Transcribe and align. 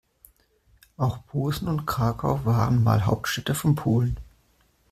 Auch 0.97 1.23
Posen 1.27 1.67
und 1.67 1.85
Krakau 1.85 2.43
waren 2.43 2.81
mal 2.83 3.05
Hauptstädte 3.05 3.53
von 3.53 3.75
Polen. 3.75 4.17